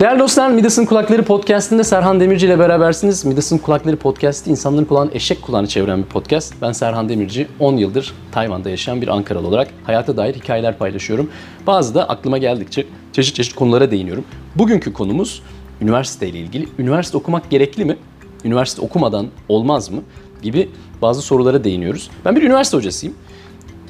[0.00, 3.24] Değerli dostlar, Midas'ın Kulakları Podcast'inde Serhan Demirci ile berabersiniz.
[3.24, 6.54] Midas'ın Kulakları Podcast'i insanların kulağını eşek kulağını çeviren bir podcast.
[6.62, 11.30] Ben Serhan Demirci, 10 yıldır Tayvan'da yaşayan bir Ankaralı olarak hayata dair hikayeler paylaşıyorum.
[11.66, 14.24] Bazı da aklıma geldikçe çeşit çeşit konulara değiniyorum.
[14.54, 15.42] Bugünkü konumuz
[15.80, 16.68] üniversite ile ilgili.
[16.78, 17.96] Üniversite okumak gerekli mi?
[18.44, 20.00] Üniversite okumadan olmaz mı?
[20.42, 20.70] Gibi
[21.02, 22.10] bazı sorulara değiniyoruz.
[22.24, 23.14] Ben bir üniversite hocasıyım.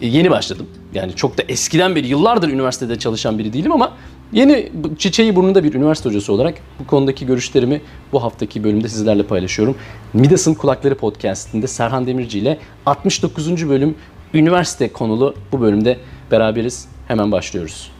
[0.01, 0.67] E, yeni başladım.
[0.95, 3.93] Yani çok da eskiden beri yıllardır üniversitede çalışan biri değilim ama
[4.33, 7.81] yeni çiçeği burnunda bir üniversite hocası olarak bu konudaki görüşlerimi
[8.13, 9.77] bu haftaki bölümde sizlerle paylaşıyorum.
[10.13, 13.69] Midas'ın Kulakları Podcast'inde Serhan Demirci ile 69.
[13.69, 13.95] bölüm
[14.35, 15.99] üniversite konulu bu bölümde
[16.31, 16.89] beraberiz.
[17.09, 17.93] Hemen başlıyoruz.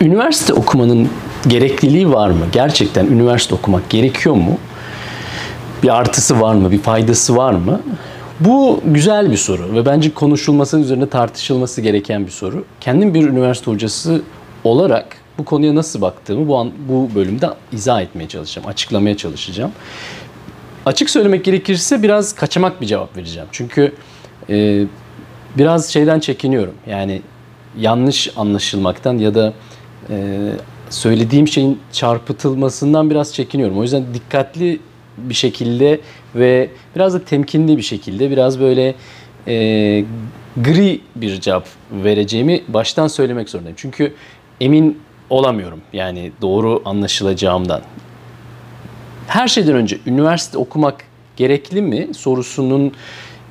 [0.00, 1.08] Üniversite okumanın
[1.48, 2.46] gerekliliği var mı?
[2.52, 4.58] Gerçekten üniversite okumak gerekiyor mu?
[5.82, 6.70] Bir artısı var mı?
[6.70, 7.80] Bir faydası var mı?
[8.40, 12.64] Bu güzel bir soru ve bence konuşulması üzerine tartışılması gereken bir soru.
[12.80, 14.22] Kendim bir üniversite hocası
[14.64, 19.72] olarak bu konuya nasıl baktığımı bu, an, bu bölümde izah etmeye çalışacağım, açıklamaya çalışacağım.
[20.86, 23.48] Açık söylemek gerekirse biraz kaçamak bir cevap vereceğim.
[23.52, 23.92] Çünkü
[24.50, 24.84] e,
[25.58, 26.74] biraz şeyden çekiniyorum.
[26.86, 27.22] Yani
[27.78, 29.52] yanlış anlaşılmaktan ya da
[30.10, 30.38] e,
[30.92, 33.78] söylediğim şeyin çarpıtılmasından biraz çekiniyorum.
[33.78, 34.80] O yüzden dikkatli
[35.18, 36.00] bir şekilde
[36.34, 38.94] ve biraz da temkinli bir şekilde biraz böyle
[39.48, 39.54] e,
[40.56, 43.76] gri bir cevap vereceğimi baştan söylemek zorundayım.
[43.80, 44.14] Çünkü
[44.60, 47.80] emin olamıyorum yani doğru anlaşılacağımdan.
[49.26, 51.04] Her şeyden önce üniversite okumak
[51.36, 52.92] gerekli mi sorusunun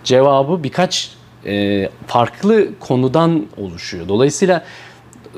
[0.04, 1.12] cevabı birkaç
[1.46, 4.08] e, farklı konudan oluşuyor.
[4.08, 4.64] Dolayısıyla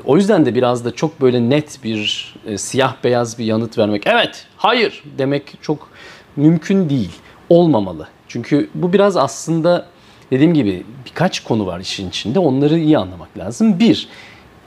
[0.04, 4.06] o yüzden de biraz da çok böyle net bir e, siyah beyaz bir yanıt vermek,
[4.06, 5.90] evet, hayır demek çok
[6.36, 7.12] mümkün değil.
[7.48, 8.08] Olmamalı.
[8.28, 9.86] Çünkü bu biraz aslında
[10.30, 12.38] dediğim gibi birkaç konu var işin içinde.
[12.38, 13.78] Onları iyi anlamak lazım.
[13.78, 14.08] Bir,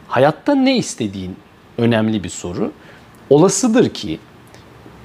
[0.07, 1.35] hayatta ne istediğin
[1.77, 2.71] önemli bir soru.
[3.29, 4.19] Olasıdır ki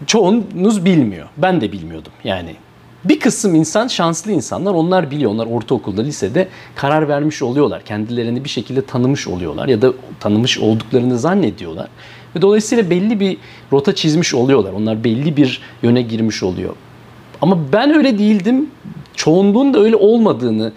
[0.07, 1.29] çoğunuz bilmiyor.
[1.37, 2.13] Ben de bilmiyordum.
[2.25, 2.57] Yani
[3.05, 5.31] bir kısım insan şanslı insanlar onlar biliyor.
[5.31, 7.85] Onlar ortaokulda, lisede karar vermiş oluyorlar.
[7.85, 11.89] Kendilerini bir şekilde tanımış oluyorlar ya da tanımış olduklarını zannediyorlar.
[12.37, 13.37] Ve dolayısıyla belli bir
[13.73, 14.73] rota çizmiş oluyorlar.
[14.73, 16.77] Onlar belli bir yöne girmiş oluyor.
[17.41, 18.71] Ama ben öyle değildim.
[19.15, 20.73] Çoğunluğun da öyle olmadığını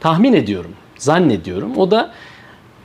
[0.00, 1.76] tahmin ediyorum, zannediyorum.
[1.76, 2.12] O da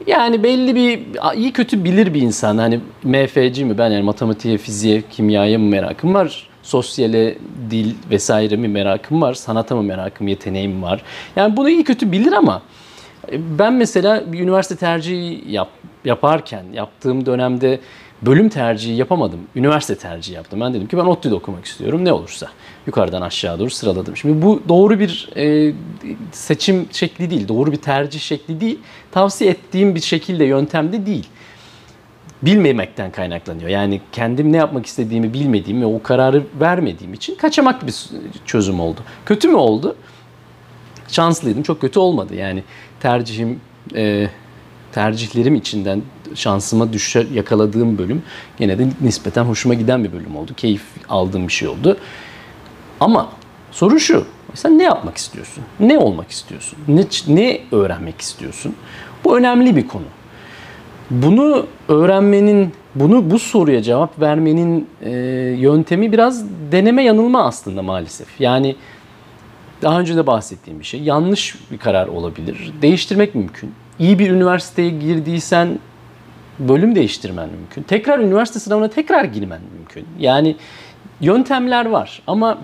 [0.07, 1.01] yani belli bir
[1.35, 2.57] iyi kötü bilir bir insan.
[2.57, 6.49] Hani MFC mi ben yani matematiğe, fiziğe, kimyaya mı merakım var?
[6.63, 7.37] Sosyale,
[7.69, 11.01] dil vesaire mi merakım var, sanata mı merakım, yeteneğim var.
[11.35, 12.61] Yani bunu iyi kötü bilir ama
[13.31, 15.69] e, ben mesela bir üniversite tercihi yap,
[16.05, 17.79] yaparken, yaptığım dönemde
[18.21, 19.39] bölüm tercihi yapamadım.
[19.55, 20.61] Üniversite tercihi yaptım.
[20.61, 22.47] Ben dedim ki ben ODTÜ'de okumak istiyorum ne olursa.
[22.87, 24.17] Yukarıdan aşağı doğru sıraladım.
[24.17, 25.73] Şimdi bu doğru bir e,
[26.31, 28.79] seçim şekli değil, doğru bir tercih şekli değil.
[29.11, 31.27] Tavsiye ettiğim bir şekilde, yöntemde değil
[32.45, 33.69] bilmemekten kaynaklanıyor.
[33.69, 37.95] Yani kendim ne yapmak istediğimi bilmediğim ve o kararı vermediğim için kaçamak bir
[38.45, 38.99] çözüm oldu.
[39.25, 39.95] Kötü mü oldu?
[41.07, 41.63] Şanslıydım.
[41.63, 42.35] Çok kötü olmadı.
[42.35, 42.63] Yani
[42.99, 43.59] tercihim
[43.95, 44.29] e,
[44.91, 46.01] tercihlerim içinden
[46.35, 48.23] şansıma düşer yakaladığım bölüm
[48.57, 50.51] gene de nispeten hoşuma giden bir bölüm oldu.
[50.57, 51.97] Keyif aldığım bir şey oldu.
[52.99, 53.29] Ama
[53.71, 54.25] soru şu.
[54.53, 55.63] Sen ne yapmak istiyorsun?
[55.79, 56.79] Ne olmak istiyorsun?
[56.87, 58.75] Ne, ne öğrenmek istiyorsun?
[59.23, 60.05] Bu önemli bir konu.
[61.11, 65.11] Bunu öğrenmenin, bunu bu soruya cevap vermenin e,
[65.59, 68.41] yöntemi biraz deneme yanılma aslında maalesef.
[68.41, 68.75] Yani
[69.81, 71.01] daha önce de bahsettiğim bir şey.
[71.01, 72.73] Yanlış bir karar olabilir.
[72.81, 73.73] Değiştirmek mümkün.
[73.99, 75.79] İyi bir üniversiteye girdiysen
[76.59, 77.83] bölüm değiştirmen mümkün.
[77.83, 80.05] Tekrar üniversite sınavına tekrar girmen mümkün.
[80.19, 80.55] Yani
[81.21, 82.57] yöntemler var ama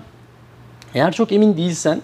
[0.94, 2.02] eğer çok emin değilsen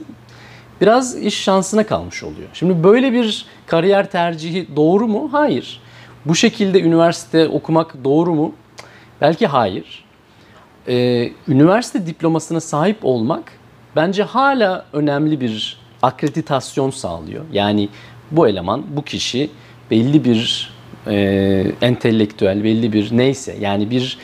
[0.80, 2.48] biraz iş şansına kalmış oluyor.
[2.52, 5.28] Şimdi böyle bir kariyer tercihi doğru mu?
[5.32, 5.80] Hayır.
[6.26, 8.54] Bu şekilde üniversite okumak doğru mu?
[9.20, 10.04] Belki hayır.
[10.88, 13.52] Ee, üniversite diplomasına sahip olmak
[13.96, 17.44] bence hala önemli bir akreditasyon sağlıyor.
[17.52, 17.88] Yani
[18.30, 19.50] bu eleman, bu kişi
[19.90, 20.70] belli bir
[21.06, 21.16] e,
[21.82, 24.18] entelektüel, belli bir neyse yani bir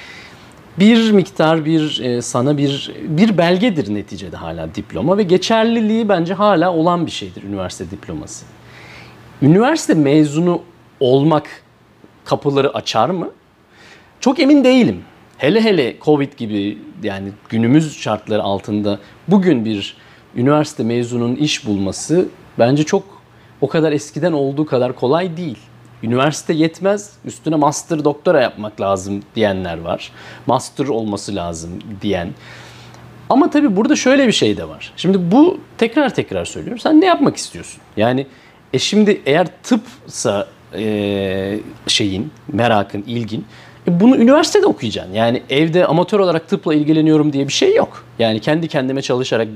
[0.78, 6.75] bir miktar bir e, sana bir bir belgedir neticede hala diploma ve geçerliliği bence hala
[6.75, 8.44] olan bir şeydir üniversite diploması.
[9.43, 10.62] Üniversite mezunu
[11.00, 11.61] olmak
[12.24, 13.30] kapıları açar mı?
[14.20, 15.04] Çok emin değilim.
[15.38, 18.98] Hele hele Covid gibi yani günümüz şartları altında
[19.28, 19.96] bugün bir
[20.36, 22.28] üniversite mezunun iş bulması
[22.58, 23.22] bence çok
[23.60, 25.58] o kadar eskiden olduğu kadar kolay değil.
[26.02, 30.12] Üniversite yetmez, üstüne master doktora yapmak lazım diyenler var.
[30.46, 31.70] Master olması lazım
[32.02, 32.28] diyen.
[33.30, 34.92] Ama tabii burada şöyle bir şey de var.
[34.96, 36.78] Şimdi bu tekrar tekrar söylüyorum.
[36.78, 37.80] Sen ne yapmak istiyorsun?
[37.96, 38.26] Yani
[38.72, 43.44] e şimdi eğer tıpsa e, şeyin, merakın, ilgin
[43.88, 45.12] e bunu üniversitede okuyacaksın.
[45.12, 48.04] Yani evde amatör olarak tıpla ilgileniyorum diye bir şey yok.
[48.19, 49.48] Yani kendi kendime çalışarak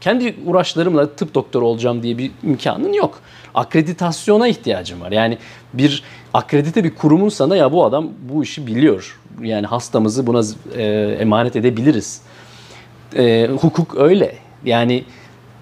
[0.00, 3.20] kendi uğraşlarımla tıp doktoru olacağım diye bir imkanın yok.
[3.54, 5.12] Akreditasyona ihtiyacım var.
[5.12, 5.38] Yani
[5.72, 6.02] bir
[6.34, 9.20] akredite bir kurumun sana ya bu adam bu işi biliyor.
[9.42, 10.42] Yani hastamızı buna
[10.76, 12.22] e, emanet edebiliriz.
[13.16, 14.34] E, hukuk öyle.
[14.64, 15.04] Yani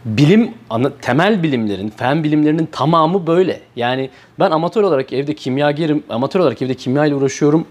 [0.04, 0.54] bilim
[1.02, 3.60] temel bilimlerin, fen bilimlerinin tamamı böyle.
[3.76, 7.66] Yani ben amatör olarak evde kimyagerim, amatör olarak evde kimya ile uğraşıyorum.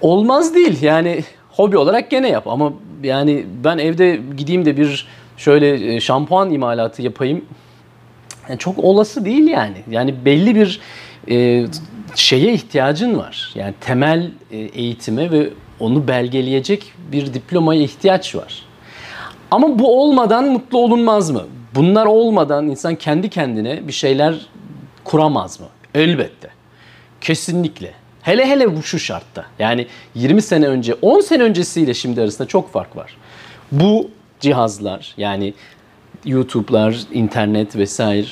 [0.00, 0.82] Olmaz değil.
[0.82, 2.72] Yani hobi olarak gene yap ama
[3.02, 5.06] yani ben evde gideyim de bir
[5.36, 7.44] şöyle e, şampuan imalatı yapayım.
[8.48, 9.76] Yani çok olası değil yani.
[9.90, 10.80] Yani belli bir
[11.30, 11.66] e,
[12.14, 13.52] şeye ihtiyacın var.
[13.54, 15.50] Yani temel e, eğitime ve
[15.80, 18.62] onu belgeleyecek bir diplomaya ihtiyaç var.
[19.50, 21.42] Ama bu olmadan mutlu olunmaz mı?
[21.74, 24.46] Bunlar olmadan insan kendi kendine bir şeyler
[25.04, 25.66] kuramaz mı?
[25.94, 26.50] Elbette.
[27.20, 27.92] Kesinlikle.
[28.22, 29.44] Hele hele bu şu şartta.
[29.58, 33.16] Yani 20 sene önce, 10 sene öncesiyle şimdi arasında çok fark var.
[33.72, 34.10] Bu
[34.40, 35.54] cihazlar yani
[36.24, 38.26] YouTube'lar, internet vesaire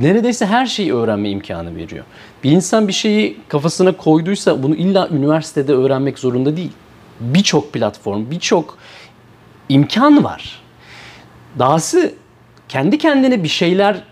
[0.00, 2.04] neredeyse her şeyi öğrenme imkanı veriyor.
[2.44, 6.72] Bir insan bir şeyi kafasına koyduysa bunu illa üniversitede öğrenmek zorunda değil.
[7.20, 8.78] Birçok platform, birçok
[9.70, 10.62] imkan var.
[11.58, 12.12] Dahası
[12.68, 14.02] kendi kendine bir şeyler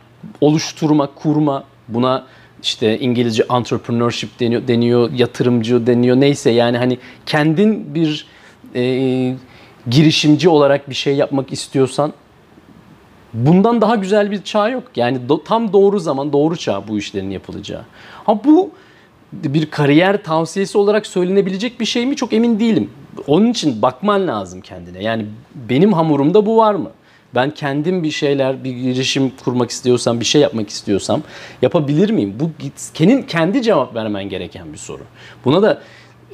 [0.40, 2.26] oluşturma, kurma, buna
[2.62, 8.26] işte İngilizce entrepreneurship deniyor, deniyor yatırımcı deniyor neyse yani hani kendin bir
[8.74, 9.34] e,
[9.90, 12.12] girişimci olarak bir şey yapmak istiyorsan
[13.34, 14.84] bundan daha güzel bir çağ yok.
[14.96, 17.82] Yani do, tam doğru zaman, doğru çağ bu işlerin yapılacağı.
[18.24, 18.70] Ha bu
[19.32, 22.90] bir kariyer tavsiyesi olarak söylenebilecek bir şey mi çok emin değilim.
[23.26, 25.02] Onun için bakman lazım kendine.
[25.02, 26.90] Yani benim hamurumda bu var mı?
[27.34, 31.22] Ben kendim bir şeyler, bir girişim kurmak istiyorsam, bir şey yapmak istiyorsam
[31.62, 32.34] yapabilir miyim?
[32.40, 35.02] Bu senin kendi cevap vermen gereken bir soru.
[35.44, 35.82] Buna da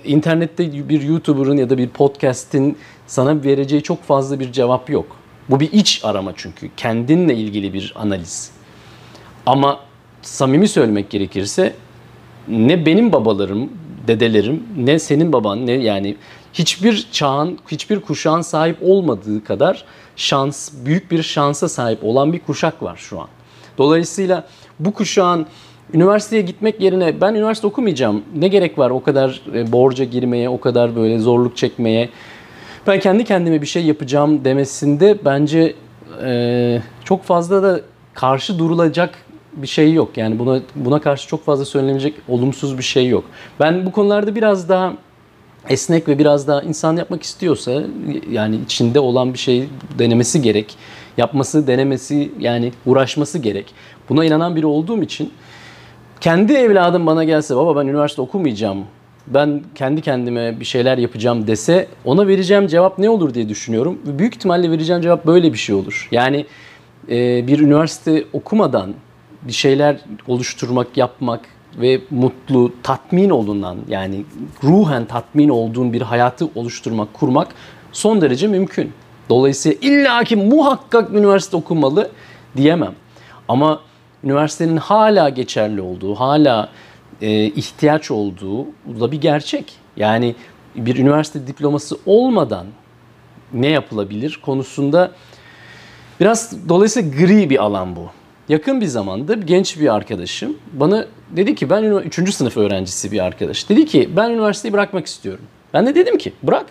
[0.04, 5.16] internette bir YouTuber'ın ya da bir podcast'in sana vereceği çok fazla bir cevap yok.
[5.50, 6.70] Bu bir iç arama çünkü.
[6.76, 8.50] Kendinle ilgili bir analiz.
[9.46, 9.80] Ama
[10.22, 11.74] samimi söylemek gerekirse
[12.48, 13.70] ne benim babalarım,
[14.06, 16.16] dedelerim, ne senin baban, ne yani
[16.52, 19.84] hiçbir çağın, hiçbir kuşağın sahip olmadığı kadar
[20.16, 23.28] şans, büyük bir şansa sahip olan bir kuşak var şu an.
[23.78, 24.46] Dolayısıyla
[24.80, 25.46] bu kuşağın
[25.94, 28.22] üniversiteye gitmek yerine ben üniversite okumayacağım.
[28.36, 32.08] Ne gerek var o kadar e, borca girmeye, o kadar böyle zorluk çekmeye.
[32.86, 35.74] Ben kendi kendime bir şey yapacağım demesinde bence
[36.24, 37.80] e, çok fazla da
[38.14, 39.14] karşı durulacak
[39.56, 40.16] bir şey yok.
[40.16, 43.24] Yani buna buna karşı çok fazla söylenecek olumsuz bir şey yok.
[43.60, 44.92] Ben bu konularda biraz daha
[45.68, 47.82] esnek ve biraz daha insan yapmak istiyorsa
[48.30, 49.68] yani içinde olan bir şey
[49.98, 50.76] denemesi gerek.
[51.16, 53.74] Yapması, denemesi yani uğraşması gerek.
[54.08, 55.32] Buna inanan biri olduğum için
[56.20, 58.84] kendi evladım bana gelse baba ben üniversite okumayacağım.
[59.26, 63.98] Ben kendi kendime bir şeyler yapacağım dese ona vereceğim cevap ne olur diye düşünüyorum.
[64.04, 66.08] Büyük ihtimalle vereceğim cevap böyle bir şey olur.
[66.10, 66.46] Yani
[67.46, 68.94] bir üniversite okumadan
[69.44, 69.96] bir şeyler
[70.28, 71.40] oluşturmak, yapmak
[71.80, 74.24] ve mutlu, tatmin olunan yani
[74.64, 77.48] ruhen tatmin olduğun bir hayatı oluşturmak, kurmak
[77.92, 78.92] son derece mümkün.
[79.28, 82.10] Dolayısıyla illaki muhakkak üniversite okumalı
[82.56, 82.94] diyemem.
[83.48, 83.80] Ama
[84.24, 86.68] üniversitenin hala geçerli olduğu, hala
[87.20, 88.66] e, ihtiyaç olduğu
[89.00, 89.72] da bir gerçek.
[89.96, 90.34] Yani
[90.76, 92.66] bir üniversite diploması olmadan
[93.52, 95.10] ne yapılabilir konusunda
[96.20, 98.10] biraz dolayısıyla gri bir alan bu.
[98.48, 102.34] Yakın bir zamanda genç bir arkadaşım bana dedi ki ben 3.
[102.34, 103.68] sınıf öğrencisi bir arkadaş.
[103.68, 105.44] Dedi ki ben üniversiteyi bırakmak istiyorum.
[105.74, 106.66] Ben de dedim ki bırak.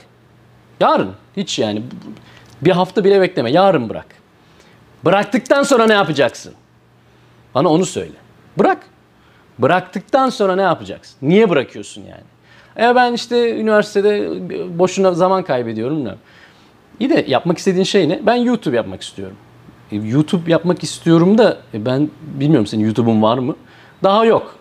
[0.79, 1.83] Yarın hiç yani
[2.61, 4.05] bir hafta bile bekleme yarın bırak.
[5.05, 6.53] Bıraktıktan sonra ne yapacaksın?
[7.55, 8.13] Bana onu söyle.
[8.57, 8.85] Bırak.
[9.59, 11.17] Bıraktıktan sonra ne yapacaksın?
[11.21, 12.23] Niye bırakıyorsun yani?
[12.89, 14.29] E ben işte üniversitede
[14.79, 16.05] boşuna zaman kaybediyorum.
[16.05, 16.15] Ne?
[16.99, 18.19] İyi de yapmak istediğin şey ne?
[18.25, 19.37] Ben YouTube yapmak istiyorum.
[19.93, 23.55] E, YouTube yapmak istiyorum da e, ben bilmiyorum senin YouTube'un var mı?
[24.03, 24.55] Daha yok.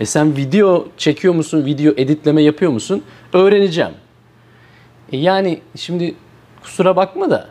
[0.00, 1.66] E sen video çekiyor musun?
[1.66, 3.02] Video editleme yapıyor musun?
[3.32, 3.92] Öğreneceğim.
[5.12, 6.14] E yani şimdi
[6.62, 7.48] kusura bakma da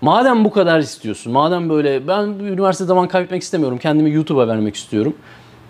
[0.00, 5.14] madem bu kadar istiyorsun, madem böyle ben üniversite zaman kaybetmek istemiyorum, kendimi YouTube'a vermek istiyorum.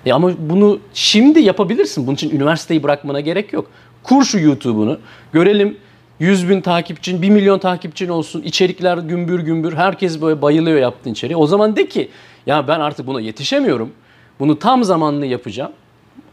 [0.06, 2.06] E ama bunu şimdi yapabilirsin.
[2.06, 3.70] Bunun için üniversiteyi bırakmana gerek yok.
[4.02, 4.98] Kur şu YouTube'unu.
[5.32, 5.76] Görelim
[6.20, 8.42] 100 bin takipçin, 1 milyon takipçin olsun.
[8.42, 9.72] içerikler gümbür gümbür.
[9.72, 11.36] Herkes böyle bayılıyor yaptığın içeriği.
[11.36, 12.08] O zaman de ki
[12.46, 13.92] ya ben artık buna yetişemiyorum.
[14.40, 15.72] Bunu tam zamanlı yapacağım.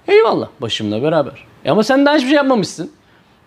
[0.08, 1.34] Eyvallah başımla beraber.
[1.66, 2.92] E ama sen daha hiçbir şey yapmamışsın.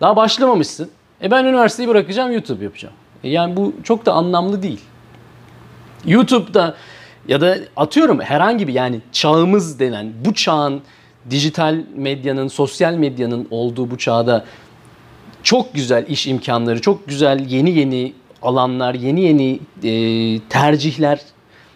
[0.01, 0.89] Daha başlamamışsın.
[1.23, 2.95] E ben üniversiteyi bırakacağım YouTube yapacağım.
[3.23, 4.81] E yani bu çok da anlamlı değil.
[6.05, 6.75] YouTube'da
[7.27, 10.81] ya da atıyorum herhangi bir yani çağımız denen bu çağın
[11.29, 14.45] dijital medyanın, sosyal medyanın olduğu bu çağda
[15.51, 19.91] çok güzel iş imkanları, çok güzel yeni yeni alanlar, yeni yeni e,
[20.49, 21.21] tercihler,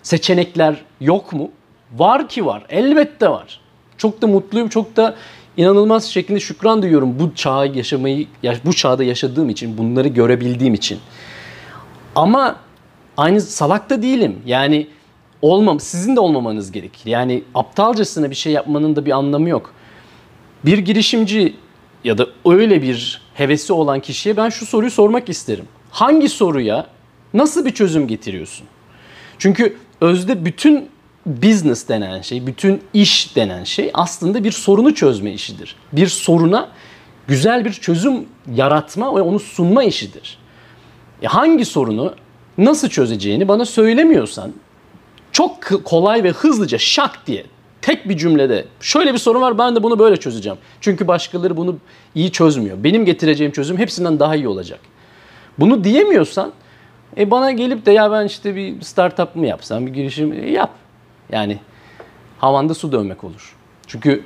[0.03, 1.51] seçenekler yok mu?
[1.97, 2.63] Var ki var.
[2.69, 3.59] Elbette var.
[3.97, 5.15] Çok da mutluyum, çok da
[5.57, 8.27] inanılmaz şekilde şükran duyuyorum bu çağı yaşamayı,
[8.65, 10.99] bu çağda yaşadığım için, bunları görebildiğim için.
[12.15, 12.55] Ama
[13.17, 14.39] aynı salak da değilim.
[14.45, 14.87] Yani
[15.41, 17.11] olmam, sizin de olmamanız gerekir.
[17.11, 19.73] Yani aptalcasına bir şey yapmanın da bir anlamı yok.
[20.65, 21.64] Bir girişimci
[22.05, 25.65] ya da öyle bir hevesi olan kişiye ben şu soruyu sormak isterim.
[25.91, 26.87] Hangi soruya
[27.33, 28.67] nasıl bir çözüm getiriyorsun?
[29.39, 30.89] Çünkü özde bütün
[31.25, 35.75] business denen şey, bütün iş denen şey aslında bir sorunu çözme işidir.
[35.91, 36.69] Bir soruna
[37.27, 40.37] güzel bir çözüm yaratma ve onu sunma işidir.
[41.21, 42.15] E hangi sorunu
[42.57, 44.53] nasıl çözeceğini bana söylemiyorsan
[45.31, 47.45] çok kolay ve hızlıca şak diye
[47.85, 50.57] tek bir cümlede şöyle bir sorun var ben de bunu böyle çözeceğim.
[50.81, 51.77] Çünkü başkaları bunu
[52.15, 52.83] iyi çözmüyor.
[52.83, 54.79] Benim getireceğim çözüm hepsinden daha iyi olacak.
[55.59, 56.51] Bunu diyemiyorsan
[57.17, 60.71] e bana gelip de ya ben işte bir startup mı yapsam bir girişim e, yap.
[61.31, 61.59] Yani
[62.39, 63.55] havanda su dövmek olur.
[63.87, 64.23] Çünkü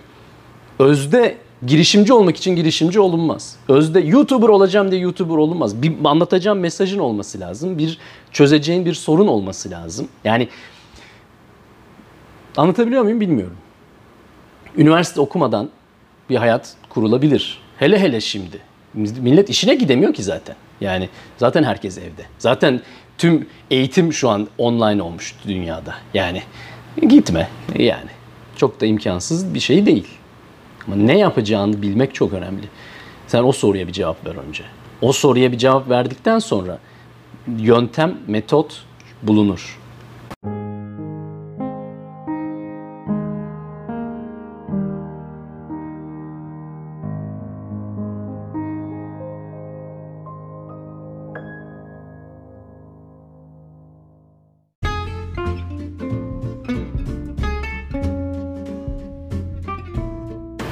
[0.79, 3.55] özde girişimci olmak için girişimci olunmaz.
[3.67, 5.81] Özde YouTuber olacağım diye YouTuber olunmaz.
[5.81, 7.77] Bir anlatacağım mesajın olması lazım.
[7.77, 7.97] Bir
[8.31, 10.07] çözeceğin bir sorun olması lazım.
[10.23, 10.47] Yani
[12.59, 13.57] anlatabiliyor muyum bilmiyorum.
[14.77, 15.69] Üniversite okumadan
[16.29, 17.61] bir hayat kurulabilir.
[17.77, 18.59] Hele hele şimdi.
[18.93, 20.55] Millet işine gidemiyor ki zaten.
[20.81, 22.25] Yani zaten herkes evde.
[22.37, 22.81] Zaten
[23.17, 25.95] tüm eğitim şu an online olmuş dünyada.
[26.13, 26.43] Yani
[27.07, 28.09] gitme yani.
[28.55, 30.07] Çok da imkansız bir şey değil.
[30.87, 32.63] Ama ne yapacağını bilmek çok önemli.
[33.27, 34.63] Sen o soruya bir cevap ver önce.
[35.01, 36.79] O soruya bir cevap verdikten sonra
[37.57, 38.83] yöntem, metot
[39.23, 39.78] bulunur.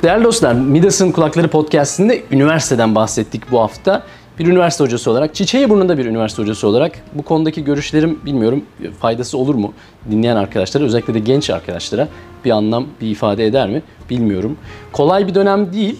[0.07, 4.03] Değerli dostlar, Midas'ın Kulakları Podcast'inde üniversiteden bahsettik bu hafta.
[4.39, 8.63] Bir üniversite hocası olarak, çiçeği burnunda bir üniversite hocası olarak bu konudaki görüşlerim bilmiyorum
[8.99, 9.73] faydası olur mu
[10.11, 12.07] dinleyen arkadaşlara, özellikle de genç arkadaşlara
[12.45, 14.57] bir anlam, bir ifade eder mi bilmiyorum.
[14.91, 15.99] Kolay bir dönem değil.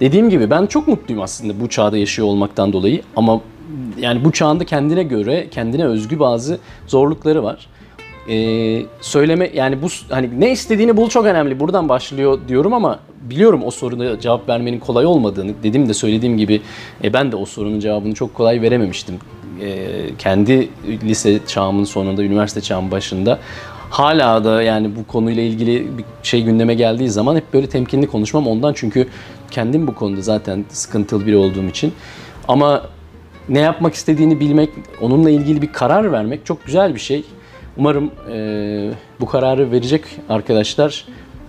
[0.00, 3.40] Dediğim gibi ben çok mutluyum aslında bu çağda yaşıyor olmaktan dolayı ama
[3.98, 7.68] yani bu çağında kendine göre, kendine özgü bazı zorlukları var
[8.28, 11.60] ee, söyleme yani bu hani ne istediğini bul çok önemli.
[11.60, 15.52] Buradan başlıyor diyorum ama biliyorum o soruna cevap vermenin kolay olmadığını.
[15.62, 16.60] Dedim de söylediğim gibi
[17.04, 19.14] e, ben de o sorunun cevabını çok kolay verememiştim.
[19.62, 19.86] E,
[20.18, 23.38] kendi lise çağımın sonunda, üniversite çağımın başında
[23.90, 28.46] hala da yani bu konuyla ilgili bir şey gündeme geldiği zaman hep böyle temkinli konuşmam
[28.46, 29.08] ondan çünkü
[29.50, 31.92] kendim bu konuda zaten sıkıntılı biri olduğum için.
[32.48, 32.82] Ama
[33.48, 34.70] ne yapmak istediğini bilmek,
[35.00, 37.24] onunla ilgili bir karar vermek çok güzel bir şey.
[37.78, 41.04] Umarım e, bu kararı verecek arkadaşlar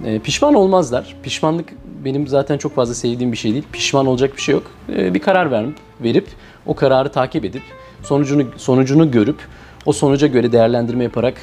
[0.05, 1.15] e, pişman olmazlar.
[1.23, 1.69] Pişmanlık
[2.05, 3.63] benim zaten çok fazla sevdiğim bir şey değil.
[3.71, 4.63] Pişman olacak bir şey yok.
[4.89, 5.65] E, bir karar ver,
[6.01, 6.27] verip
[6.65, 7.61] o kararı takip edip
[8.03, 9.37] sonucunu sonucunu görüp
[9.85, 11.41] o sonuca göre değerlendirme yaparak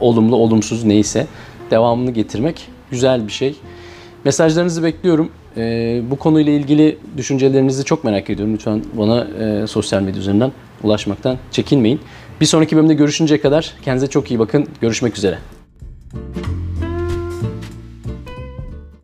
[0.00, 1.26] olumlu olumsuz neyse
[1.70, 3.56] devamını getirmek güzel bir şey.
[4.24, 5.30] Mesajlarınızı bekliyorum.
[5.56, 8.54] E, bu konuyla ilgili düşüncelerinizi çok merak ediyorum.
[8.54, 12.00] Lütfen bana e, sosyal medya üzerinden ulaşmaktan çekinmeyin.
[12.40, 14.66] Bir sonraki bölümde görüşünceye kadar kendinize çok iyi bakın.
[14.80, 15.38] Görüşmek üzere.